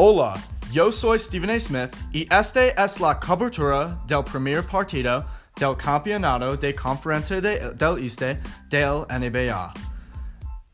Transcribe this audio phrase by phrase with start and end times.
[0.00, 0.40] Hola,
[0.70, 1.58] yo soy Stephen A.
[1.58, 5.24] Smith y este es la cobertura del primer partido
[5.56, 9.74] del Campeonato de Conferencia de, del Este del NBA.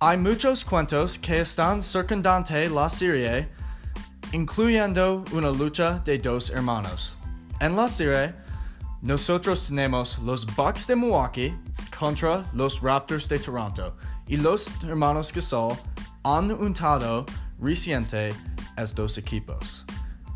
[0.00, 3.48] Hay muchos cuentos que están circundante la serie,
[4.32, 7.16] incluyendo una lucha de dos hermanos.
[7.60, 8.34] En la serie,
[9.00, 11.54] nosotros tenemos los Bucks de Milwaukee
[11.98, 13.96] contra los Raptors de Toronto
[14.28, 15.78] y los hermanos Gasol
[16.24, 17.24] han untado
[17.58, 18.34] reciente
[18.76, 19.84] estos equipos.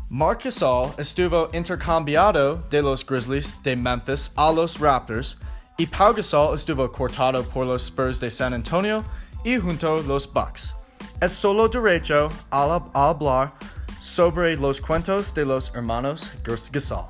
[0.09, 5.37] Marc Gasol estuvo intercambiado de los Grizzlies de Memphis a los Raptors
[5.77, 9.03] y Pau Gasol estuvo cortado por los Spurs de San Antonio
[9.45, 10.75] y junto los Bucks.
[11.21, 13.53] Es solo derecho a hablar
[13.99, 17.05] sobre los cuentos de los hermanos Gasol.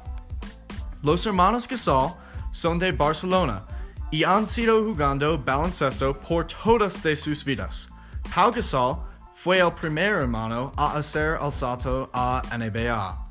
[1.02, 2.12] Los hermanos Gasol
[2.52, 3.66] son de Barcelona
[4.12, 7.88] y han sido jugando baloncesto por todas de sus vidas.
[8.36, 9.09] Pau Gasol
[9.42, 13.30] fue el primer hermano a hacer el salto a NBA.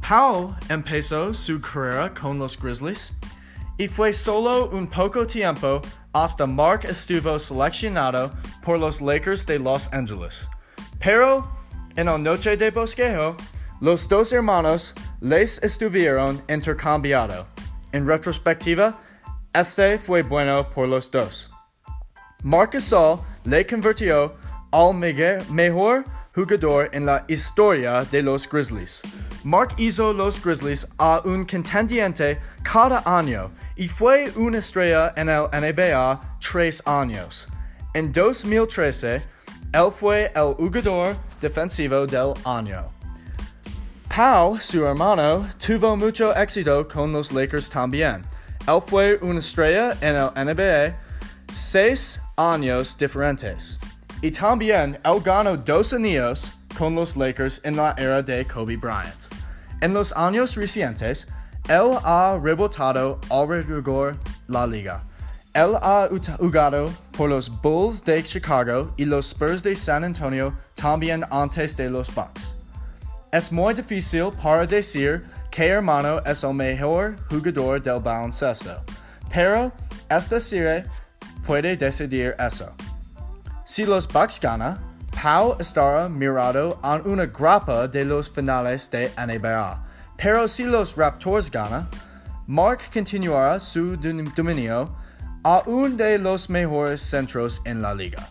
[0.00, 3.12] Pau empezó su carrera con los Grizzlies
[3.76, 5.82] y fue solo un poco tiempo
[6.14, 8.32] hasta Mark estuvo seleccionado
[8.64, 10.48] por los Lakers de Los Angeles.
[10.98, 11.46] Pero
[11.96, 13.36] en la noche de bosquejo,
[13.82, 17.46] los dos hermanos les estuvieron intercambiado.
[17.92, 18.98] En retrospectiva,
[19.52, 21.50] este fue bueno por los dos.
[22.42, 24.34] Marc Gasol le convirtió
[24.76, 24.94] al
[25.48, 29.02] mejor jugador en la historia de los Grizzlies.
[29.42, 35.48] Mark hizo los Grizzlies a un contendiente cada año y fue una estrella en el
[35.50, 37.48] NBA tres años.
[37.94, 39.22] En 2013,
[39.72, 42.92] él fue el jugador defensivo del año.
[44.14, 48.22] Pau, su hermano, tuvo mucho éxito con los Lakers también.
[48.68, 50.98] Él fue una estrella en el NBA
[51.50, 53.78] seis años diferentes.
[54.26, 59.28] Y también él ganó dos anillos con los Lakers en la era de Kobe Bryant.
[59.82, 61.28] En los años recientes,
[61.68, 64.16] él ha rebotado alrededor
[64.48, 65.04] la liga.
[65.54, 66.08] Él ha
[66.40, 71.88] jugado por los Bulls de Chicago y los Spurs de San Antonio también antes de
[71.88, 72.56] los Bucks.
[73.30, 78.82] Es muy difícil para decir que hermano es el mejor jugador del baloncesto,
[79.32, 79.70] pero
[80.10, 80.84] esta serie
[81.46, 82.74] puede decidir eso.
[83.68, 84.78] Si los Bucks ganan,
[85.10, 89.82] Pau estará mirado en una grapa de los finales de NBA.
[90.16, 91.88] Pero si los Raptors ganan,
[92.46, 94.94] Mark continuará su dominio
[95.42, 98.28] a uno de los mejores centros en la liga.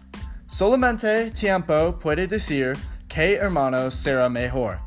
[0.48, 2.78] Solamente tiempo puede decir
[3.10, 4.85] qué hermano será mejor.